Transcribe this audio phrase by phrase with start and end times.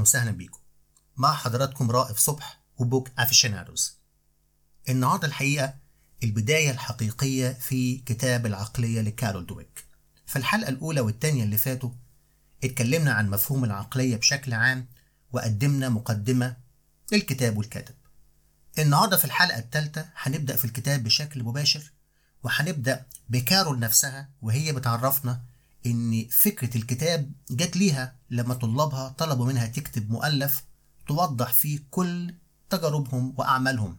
[0.00, 0.58] وسهلا بيكم.
[1.16, 3.98] مع حضراتكم رائف صبح و Book Aficionados
[4.88, 5.74] النهارده الحقيقة
[6.22, 9.84] البداية الحقيقية في كتاب العقلية لكارول دويك.
[10.26, 11.90] في الحلقة الأولى والتانية اللي فاتوا
[12.64, 14.86] اتكلمنا عن مفهوم العقلية بشكل عام
[15.32, 16.56] وقدمنا مقدمة
[17.12, 17.94] للكتاب والكاتب.
[18.78, 21.92] النهاردة في الحلقة الثالثة هنبدأ في الكتاب بشكل مباشر
[22.42, 25.42] وهنبدأ بكارول نفسها وهي بتعرفنا
[25.86, 30.64] إن فكرة الكتاب جت ليها لما طلابها طلبوا منها تكتب مؤلف
[31.08, 32.34] توضح فيه كل
[32.70, 33.96] تجاربهم وأعمالهم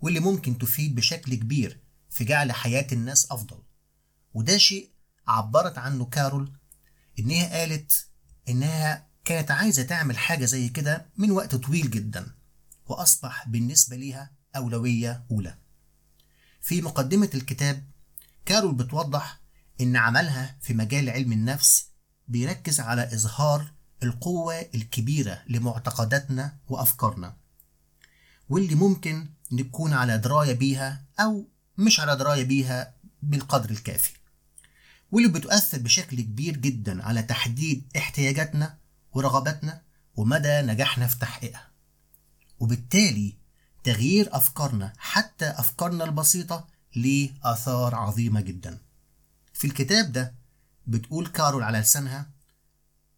[0.00, 1.80] واللي ممكن تفيد بشكل كبير
[2.10, 3.62] في جعل حياة الناس أفضل.
[4.34, 4.90] وده شيء
[5.26, 6.52] عبرت عنه كارول
[7.18, 8.08] إنها قالت
[8.48, 12.34] إنها كانت عايزة تعمل حاجة زي كده من وقت طويل جدا
[12.86, 15.58] وأصبح بالنسبة ليها أولوية أولى.
[16.60, 17.84] في مقدمة الكتاب
[18.46, 19.40] كارول بتوضح
[19.80, 21.86] إن عملها في مجال علم النفس
[22.28, 27.36] بيركز على إظهار القوة الكبيرة لمعتقداتنا وأفكارنا
[28.48, 34.12] واللي ممكن نكون على دراية بيها أو مش على دراية بيها بالقدر الكافي
[35.12, 38.78] واللي بتؤثر بشكل كبير جدا على تحديد احتياجاتنا
[39.12, 39.82] ورغباتنا
[40.16, 41.68] ومدى نجاحنا في تحقيقها
[42.60, 43.34] وبالتالي
[43.84, 48.78] تغيير أفكارنا حتى أفكارنا البسيطة ليه آثار عظيمة جدا.
[49.58, 50.34] في الكتاب ده
[50.86, 52.30] بتقول كارول على لسانها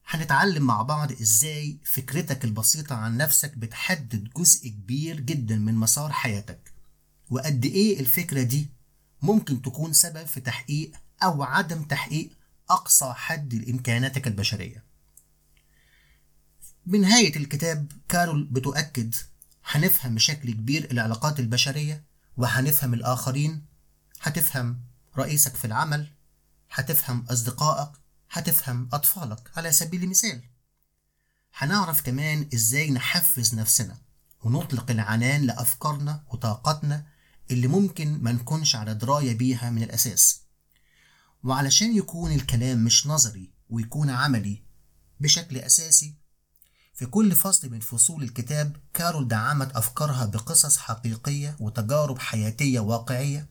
[0.06, 6.72] هنتعلم مع بعض إزاي فكرتك البسيطة عن نفسك بتحدد جزء كبير جدا من مسار حياتك
[7.30, 8.68] وقد إيه الفكرة دي
[9.22, 12.30] ممكن تكون سبب في تحقيق أو عدم تحقيق
[12.70, 14.84] أقصى حد لإمكاناتك البشرية.
[16.86, 19.14] بنهاية الكتاب كارول بتؤكد
[19.64, 22.04] هنفهم بشكل كبير العلاقات البشرية
[22.36, 23.64] وهنفهم الآخرين
[24.20, 24.80] هتفهم
[25.18, 26.10] رئيسك في العمل
[26.70, 27.90] هتفهم أصدقائك
[28.30, 29.50] هتفهم أطفالك.
[29.56, 30.42] على سبيل المثال
[31.54, 33.98] هنعرف كمان إزاي نحفز نفسنا
[34.42, 37.06] ونطلق العنان لأفكارنا وطاقتنا
[37.50, 40.40] اللي ممكن ما نكونش على دراية بيها من الأساس.
[41.44, 44.62] وعلشان يكون الكلام مش نظري ويكون عملي
[45.20, 46.14] بشكل أساسي
[46.94, 53.48] في كل فصل من فصول الكتاب كارول دعمت أفكارها بقصص حقيقية وتجارب حياتية واقعية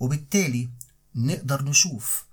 [0.00, 0.68] وبالتالي
[1.14, 2.24] نقدر نشوف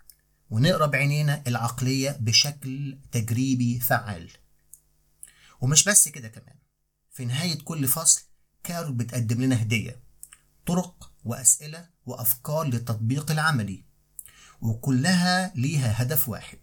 [0.50, 4.32] ونقرا بعينينا العقلية بشكل تجريبي فعال.
[5.62, 6.56] ومش بس كده كمان
[7.12, 8.22] في نهاية كل فصل
[8.64, 10.00] كارول بتقدم لنا هدية
[10.66, 13.84] طرق وأسئلة وأفكار للتطبيق العملي
[14.62, 16.60] وكلها ليها هدف واحد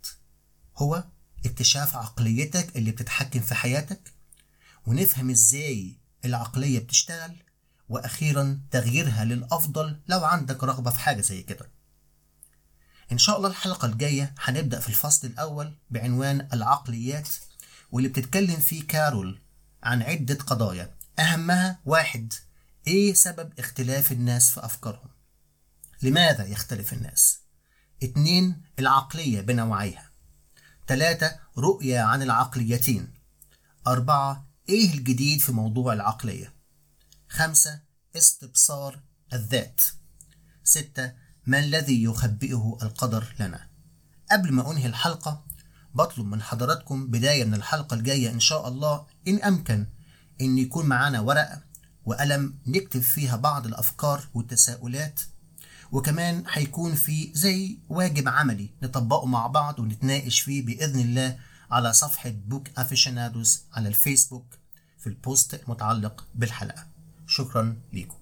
[0.76, 1.04] هو
[1.46, 4.12] اكتشاف عقليتك اللي بتتحكم في حياتك
[4.86, 7.42] ونفهم إزاي العقلية بتشتغل
[7.88, 11.70] وأخيرا تغييرها للأفضل لو عندك رغبة في حاجة زي كده.
[13.12, 17.28] إن شاء الله الحلقة الجاية هنبدأ في الفصل الأول بعنوان العقليات
[17.90, 19.40] واللي بتتكلم فيه كارول
[19.82, 20.94] عن عدة قضايا.
[21.18, 22.32] أهمها واحد
[22.86, 25.10] إيه سبب اختلاف الناس في أفكارهم؟
[26.02, 27.38] لماذا يختلف الناس؟
[28.02, 30.10] اتنين العقلية بنوعيها.
[30.86, 33.14] تلاتة رؤية عن العقليتين.
[33.86, 36.54] أربعة إيه الجديد في موضوع العقلية؟
[37.28, 37.80] خمسة
[38.16, 39.00] استبصار
[39.32, 39.80] الذات.
[40.64, 43.66] ستة ما الذي يخبئه القدر لنا؟
[44.30, 45.44] قبل ما أنهي الحلقة
[45.94, 49.86] بطلب من حضراتكم بداية من الحلقة الجاية إن شاء الله إن أمكن
[50.40, 51.62] إن يكون معانا ورقة
[52.04, 55.20] وقلم نكتب فيها بعض الأفكار والتساؤلات
[55.92, 61.38] وكمان هيكون في زي واجب عملي نطبقه مع بعض ونتناقش فيه بإذن الله
[61.70, 64.46] على صفحة Book Aficionados على الفيسبوك
[64.98, 66.86] في ال post المتعلق بالحلقة.
[67.26, 68.21] شكرا لكم